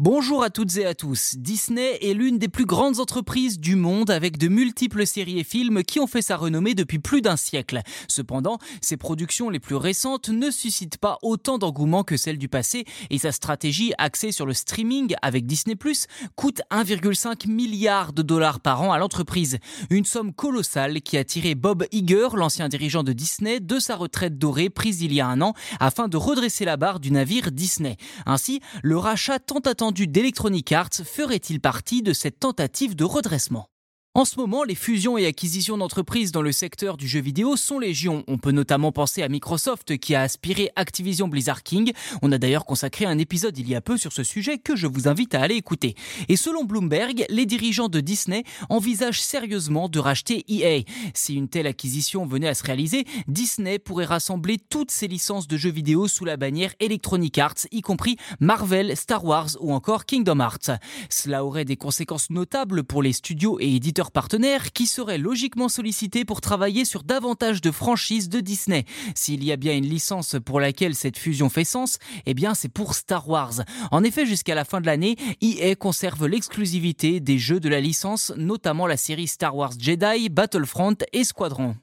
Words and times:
Bonjour 0.00 0.44
à 0.44 0.50
toutes 0.50 0.76
et 0.76 0.86
à 0.86 0.94
tous. 0.94 1.34
Disney 1.38 1.98
est 2.00 2.14
l'une 2.14 2.38
des 2.38 2.46
plus 2.46 2.66
grandes 2.66 3.00
entreprises 3.00 3.58
du 3.58 3.74
monde 3.74 4.10
avec 4.10 4.38
de 4.38 4.46
multiples 4.46 5.04
séries 5.04 5.40
et 5.40 5.44
films 5.44 5.82
qui 5.82 5.98
ont 5.98 6.06
fait 6.06 6.22
sa 6.22 6.36
renommée 6.36 6.76
depuis 6.76 7.00
plus 7.00 7.20
d'un 7.20 7.36
siècle. 7.36 7.80
Cependant, 8.06 8.58
ses 8.80 8.96
productions 8.96 9.50
les 9.50 9.58
plus 9.58 9.74
récentes 9.74 10.28
ne 10.28 10.52
suscitent 10.52 10.98
pas 10.98 11.18
autant 11.20 11.58
d'engouement 11.58 12.04
que 12.04 12.16
celles 12.16 12.38
du 12.38 12.48
passé 12.48 12.84
et 13.10 13.18
sa 13.18 13.32
stratégie 13.32 13.92
axée 13.98 14.30
sur 14.30 14.46
le 14.46 14.52
streaming 14.52 15.16
avec 15.20 15.46
Disney⁇ 15.46 15.74
coûte 16.36 16.62
1,5 16.70 17.50
milliard 17.50 18.12
de 18.12 18.22
dollars 18.22 18.60
par 18.60 18.82
an 18.82 18.92
à 18.92 18.98
l'entreprise. 18.98 19.58
Une 19.90 20.04
somme 20.04 20.32
colossale 20.32 21.02
qui 21.02 21.18
a 21.18 21.24
tiré 21.24 21.56
Bob 21.56 21.84
Iger, 21.90 22.28
l'ancien 22.34 22.68
dirigeant 22.68 23.02
de 23.02 23.12
Disney, 23.12 23.58
de 23.58 23.80
sa 23.80 23.96
retraite 23.96 24.38
dorée 24.38 24.70
prise 24.70 25.02
il 25.02 25.12
y 25.12 25.20
a 25.20 25.26
un 25.26 25.40
an 25.40 25.54
afin 25.80 26.06
de 26.06 26.16
redresser 26.16 26.64
la 26.64 26.76
barre 26.76 27.00
du 27.00 27.10
navire 27.10 27.50
Disney. 27.50 27.96
Ainsi, 28.26 28.60
le 28.84 28.96
rachat 28.96 29.40
tant 29.40 29.58
d'Electronic 29.92 30.72
Arts 30.72 31.02
ferait-il 31.04 31.60
partie 31.60 32.02
de 32.02 32.12
cette 32.12 32.40
tentative 32.40 32.94
de 32.94 33.04
redressement? 33.04 33.68
En 34.18 34.24
ce 34.24 34.36
moment, 34.36 34.64
les 34.64 34.74
fusions 34.74 35.16
et 35.16 35.26
acquisitions 35.26 35.78
d'entreprises 35.78 36.32
dans 36.32 36.42
le 36.42 36.50
secteur 36.50 36.96
du 36.96 37.06
jeu 37.06 37.20
vidéo 37.20 37.54
sont 37.54 37.78
légion. 37.78 38.24
On 38.26 38.36
peut 38.36 38.50
notamment 38.50 38.90
penser 38.90 39.22
à 39.22 39.28
Microsoft 39.28 39.96
qui 39.96 40.16
a 40.16 40.22
aspiré 40.22 40.70
Activision 40.74 41.28
Blizzard 41.28 41.62
King. 41.62 41.92
On 42.20 42.32
a 42.32 42.38
d'ailleurs 42.38 42.64
consacré 42.64 43.04
un 43.04 43.16
épisode 43.16 43.56
il 43.56 43.68
y 43.68 43.76
a 43.76 43.80
peu 43.80 43.96
sur 43.96 44.12
ce 44.12 44.24
sujet 44.24 44.58
que 44.58 44.74
je 44.74 44.88
vous 44.88 45.06
invite 45.06 45.36
à 45.36 45.42
aller 45.42 45.54
écouter. 45.54 45.94
Et 46.28 46.34
selon 46.34 46.64
Bloomberg, 46.64 47.26
les 47.28 47.46
dirigeants 47.46 47.88
de 47.88 48.00
Disney 48.00 48.42
envisagent 48.70 49.22
sérieusement 49.22 49.88
de 49.88 50.00
racheter 50.00 50.44
EA. 50.48 50.82
Si 51.14 51.36
une 51.36 51.46
telle 51.46 51.68
acquisition 51.68 52.26
venait 52.26 52.48
à 52.48 52.54
se 52.54 52.64
réaliser, 52.64 53.04
Disney 53.28 53.78
pourrait 53.78 54.04
rassembler 54.04 54.56
toutes 54.58 54.90
ses 54.90 55.06
licences 55.06 55.46
de 55.46 55.56
jeux 55.56 55.70
vidéo 55.70 56.08
sous 56.08 56.24
la 56.24 56.36
bannière 56.36 56.74
Electronic 56.80 57.38
Arts, 57.38 57.68
y 57.70 57.82
compris 57.82 58.16
Marvel, 58.40 58.96
Star 58.96 59.24
Wars 59.24 59.50
ou 59.60 59.72
encore 59.72 60.06
Kingdom 60.06 60.40
Hearts. 60.40 60.70
Cela 61.08 61.44
aurait 61.44 61.64
des 61.64 61.76
conséquences 61.76 62.30
notables 62.30 62.82
pour 62.82 63.00
les 63.00 63.12
studios 63.12 63.60
et 63.60 63.76
éditeurs 63.76 64.07
partenaires 64.10 64.72
qui 64.72 64.86
seraient 64.86 65.18
logiquement 65.18 65.68
sollicités 65.68 66.24
pour 66.24 66.40
travailler 66.40 66.84
sur 66.84 67.02
davantage 67.02 67.60
de 67.60 67.70
franchises 67.70 68.28
de 68.28 68.40
Disney. 68.40 68.84
S'il 69.14 69.44
y 69.44 69.52
a 69.52 69.56
bien 69.56 69.76
une 69.76 69.86
licence 69.86 70.36
pour 70.44 70.60
laquelle 70.60 70.94
cette 70.94 71.18
fusion 71.18 71.48
fait 71.48 71.64
sens, 71.64 71.98
eh 72.26 72.34
bien 72.34 72.54
c'est 72.54 72.68
pour 72.68 72.94
Star 72.94 73.28
Wars. 73.28 73.62
En 73.90 74.04
effet, 74.04 74.26
jusqu'à 74.26 74.54
la 74.54 74.64
fin 74.64 74.80
de 74.80 74.86
l'année, 74.86 75.16
EA 75.40 75.74
conserve 75.74 76.26
l'exclusivité 76.26 77.20
des 77.20 77.38
jeux 77.38 77.60
de 77.60 77.68
la 77.68 77.80
licence, 77.80 78.32
notamment 78.36 78.86
la 78.86 78.96
série 78.96 79.28
Star 79.28 79.56
Wars 79.56 79.72
Jedi, 79.78 80.28
Battlefront 80.28 80.96
et 81.12 81.24
Squadron. 81.24 81.76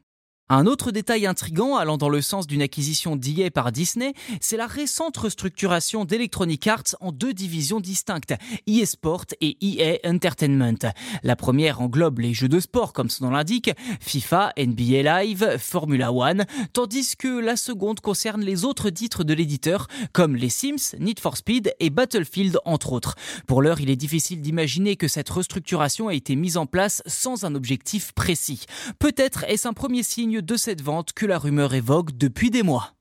Un 0.47 0.67
autre 0.67 0.91
détail 0.91 1.25
intrigant 1.25 1.75
allant 1.75 1.97
dans 1.97 2.07
le 2.07 2.21
sens 2.21 2.45
d'une 2.45 2.61
acquisition 2.61 3.15
d'EA 3.15 3.49
par 3.49 3.71
Disney, 3.71 4.13
c'est 4.39 4.57
la 4.57 4.67
récente 4.67 5.17
restructuration 5.17 6.05
d'Electronic 6.05 6.67
Arts 6.67 6.95
en 7.01 7.11
deux 7.11 7.33
divisions 7.33 7.79
distinctes, 7.79 8.35
EA 8.67 8.85
Sport 8.85 9.25
et 9.41 9.57
EA 9.59 9.97
Entertainment. 10.07 10.93
La 11.23 11.35
première 11.35 11.81
englobe 11.81 12.19
les 12.19 12.35
jeux 12.35 12.47
de 12.47 12.59
sport 12.59 12.93
comme 12.93 13.09
son 13.09 13.25
nom 13.25 13.31
l'indique, 13.31 13.71
FIFA, 14.01 14.53
NBA 14.55 15.23
Live, 15.23 15.57
Formula 15.57 16.13
One, 16.13 16.45
tandis 16.73 17.15
que 17.17 17.39
la 17.39 17.55
seconde 17.55 17.99
concerne 17.99 18.43
les 18.43 18.65
autres 18.65 18.91
titres 18.91 19.23
de 19.23 19.33
l'éditeur 19.33 19.87
comme 20.13 20.35
les 20.35 20.49
Sims, 20.49 20.95
Need 20.99 21.19
for 21.19 21.37
Speed 21.37 21.73
et 21.79 21.89
Battlefield 21.89 22.59
entre 22.65 22.93
autres. 22.93 23.15
Pour 23.47 23.63
l'heure, 23.63 23.81
il 23.81 23.89
est 23.89 23.95
difficile 23.95 24.41
d'imaginer 24.41 24.95
que 24.95 25.07
cette 25.07 25.29
restructuration 25.29 26.07
a 26.07 26.13
été 26.13 26.35
mise 26.35 26.57
en 26.57 26.67
place 26.67 27.01
sans 27.07 27.45
un 27.45 27.55
objectif 27.55 28.11
précis. 28.11 28.65
Peut-être 28.99 29.43
est-ce 29.45 29.67
un 29.67 29.73
premier 29.73 30.03
de 30.41 30.55
cette 30.55 30.81
vente 30.81 31.13
que 31.13 31.25
la 31.25 31.37
rumeur 31.37 31.73
évoque 31.73 32.17
depuis 32.17 32.49
des 32.49 32.63
mois. 32.63 32.94